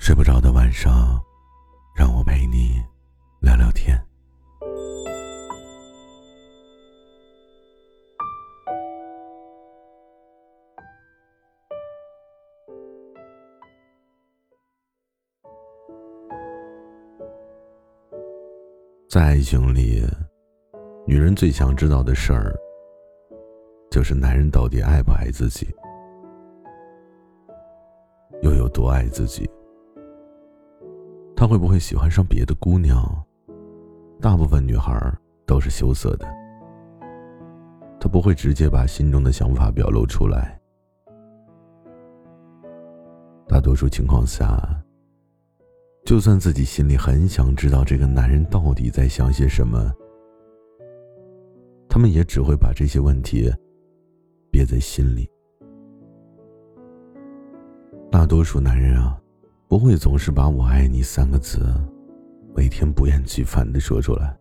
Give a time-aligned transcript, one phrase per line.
[0.00, 1.22] 睡不着的晚上，
[1.94, 2.82] 让我陪你
[3.38, 4.02] 聊聊天。
[19.06, 20.02] 在爱情里，
[21.06, 22.56] 女人最想知道的事儿，
[23.90, 25.68] 就是男人到底爱不爱自己，
[28.40, 29.48] 又有多爱自己。
[31.40, 33.02] 他会不会喜欢上别的姑娘？
[34.20, 34.92] 大部分女孩
[35.46, 36.28] 都是羞涩的，
[37.98, 40.60] 他不会直接把心中的想法表露出来。
[43.48, 44.54] 大多数情况下，
[46.04, 49.90] 就算自己心里很想知道这个男人到底在想些什么，
[51.88, 53.50] 他们也只会把这些问题
[54.50, 55.26] 憋在心里。
[58.10, 59.18] 大多数男人啊。
[59.70, 61.60] 不会总是把我爱你三个字，
[62.56, 64.36] 每天不厌其烦的说出来。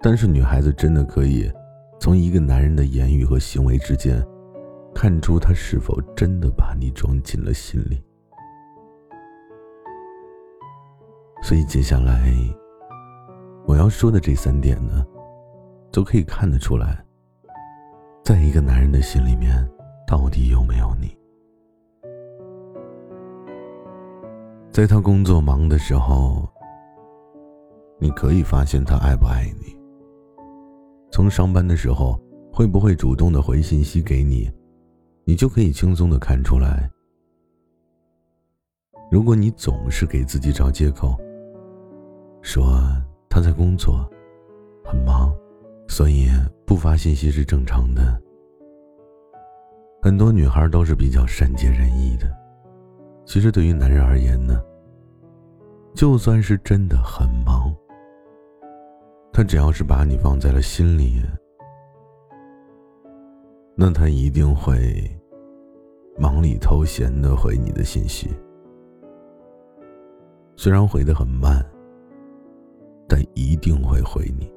[0.00, 1.50] 但是女孩子真的可以，
[1.98, 4.24] 从一个男人的言语和行为之间，
[4.94, 8.00] 看出他是否真的把你装进了心里。
[11.42, 12.32] 所以接下来
[13.66, 15.04] 我要说的这三点呢，
[15.90, 17.04] 都可以看得出来，
[18.22, 19.68] 在一个男人的心里面，
[20.06, 21.12] 到底有没有你。
[24.74, 26.48] 在他工作忙的时候，
[28.00, 29.72] 你可以发现他爱不爱你。
[31.12, 32.20] 从上班的时候
[32.52, 34.50] 会不会主动的回信息给你，
[35.22, 36.90] 你就可以轻松的看出来。
[39.12, 41.16] 如果你总是给自己找借口，
[42.42, 42.82] 说
[43.28, 44.04] 他在工作，
[44.84, 45.32] 很忙，
[45.86, 46.28] 所以
[46.66, 48.20] 不发信息是正常的。
[50.02, 52.43] 很多女孩都是比较善解人意的。
[53.26, 54.62] 其实对于男人而言呢，
[55.94, 57.74] 就算是真的很忙，
[59.32, 61.22] 他只要是把你放在了心里，
[63.74, 65.10] 那他一定会
[66.18, 68.30] 忙里偷闲的回你的信息。
[70.54, 71.64] 虽然回的很慢，
[73.08, 74.52] 但一定会回你。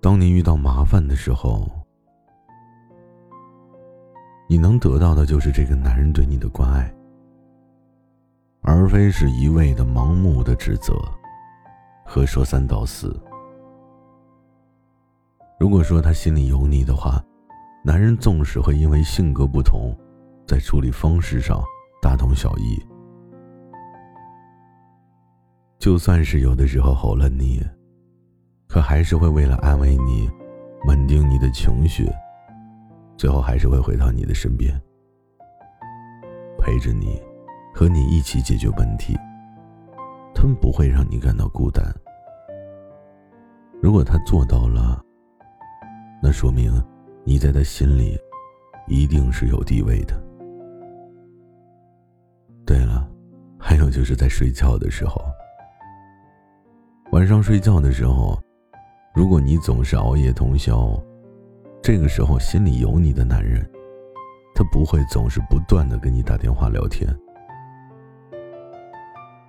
[0.00, 1.70] 当你遇到麻烦的时候。
[4.48, 6.92] 你能得到的就是这个男人对你的关爱，
[8.62, 10.94] 而非是一味的盲目的指责
[12.04, 13.14] 和说三道四。
[15.58, 17.20] 如果说他心里有你的话，
[17.84, 19.92] 男人纵使会因为性格不同，
[20.46, 21.60] 在处理方式上
[22.00, 22.80] 大同小异，
[25.78, 27.60] 就算是有的时候吼了你，
[28.68, 30.30] 可还是会为了安慰你，
[30.86, 32.08] 稳定你的情绪。
[33.16, 34.78] 最后还是会回到你的身边，
[36.58, 37.20] 陪着你，
[37.74, 39.16] 和你一起解决问题。
[40.34, 41.82] 他们不会让你感到孤单。
[43.80, 45.02] 如果他做到了，
[46.22, 46.70] 那说明
[47.24, 48.18] 你在他心里
[48.86, 50.22] 一定是有地位的。
[52.66, 53.08] 对了，
[53.58, 55.24] 还有就是在睡觉的时候，
[57.12, 58.38] 晚上睡觉的时候，
[59.14, 61.02] 如果你总是熬夜通宵。
[61.86, 63.64] 这个时候，心里有你的男人，
[64.56, 67.08] 他不会总是不断的跟你打电话聊天，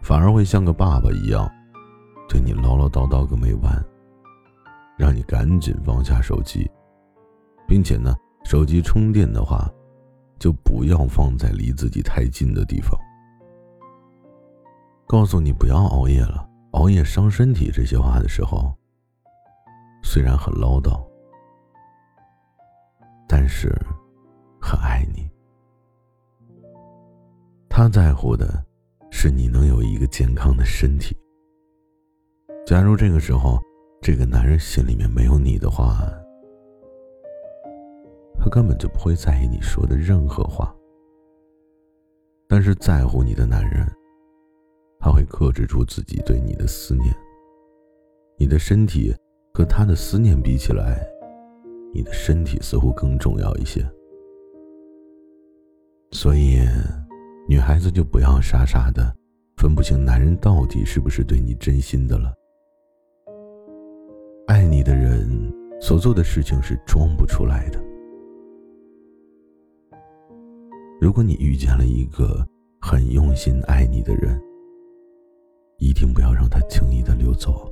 [0.03, 1.52] 反而会像个爸爸一样，
[2.30, 3.84] 对你唠唠叨叨个没完，
[5.00, 6.70] 让你赶紧放下手机，
[7.68, 9.68] 并且呢，手机充电的话，
[10.38, 12.92] 就不要放在离自己太近的地方，
[15.07, 18.72] 告诉你不要熬夜了，熬夜伤身体这些话的时候，
[20.04, 21.06] 虽然很唠叨。
[23.47, 23.73] 是，
[24.61, 25.29] 很爱你。
[27.69, 28.65] 他在乎的，
[29.11, 31.15] 是你能有一个健康的身体。
[32.65, 33.59] 假如这个时候，
[34.01, 35.95] 这个男人心里面没有你的话，
[38.39, 40.75] 他根本就不会在意你说的任何话。
[42.49, 43.88] 但是在乎你的男人，
[44.99, 47.15] 他会克制住自己对你的思念。
[48.38, 49.15] 你的身体
[49.53, 51.17] 和他的思念比起来。
[51.94, 53.86] 你的身体似乎更重要一些。
[56.12, 56.60] 所以，
[57.48, 59.13] 女孩子就不要傻傻的
[59.57, 62.34] 分不清男人到底是不是对你真心的了。
[64.48, 65.30] 爱你的人
[65.81, 67.84] 所做的事情是装不出来的。
[71.01, 72.45] 如果你遇见了一个
[72.80, 74.40] 很用心爱你的人，
[75.78, 77.72] 一定不要让他轻易的溜走。